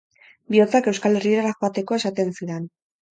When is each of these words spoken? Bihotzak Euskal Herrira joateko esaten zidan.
Bihotzak 0.53 0.87
Euskal 0.91 1.19
Herrira 1.19 1.51
joateko 1.59 1.99
esaten 1.99 2.33
zidan. 2.39 2.67